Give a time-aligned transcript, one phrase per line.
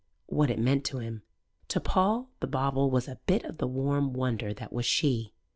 [0.25, 1.21] what it meant to him.
[1.67, 5.31] To Paul the bauble was a bit of the warm wonder that was she.